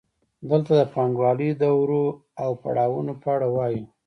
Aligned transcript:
دلته 0.49 0.71
د 0.79 0.81
پانګوالۍ 0.93 1.49
د 1.55 1.63
دورو 1.73 2.03
او 2.43 2.51
پړاوونو 2.61 3.13
په 3.21 3.27
اړه 3.35 3.47
وایو 3.55 3.83